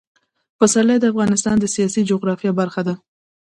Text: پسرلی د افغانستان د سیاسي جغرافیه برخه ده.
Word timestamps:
پسرلی 0.57 0.97
د 0.99 1.05
افغانستان 1.13 1.55
د 1.59 1.65
سیاسي 1.75 2.01
جغرافیه 2.09 2.51
برخه 2.59 2.81
ده. 2.87 2.95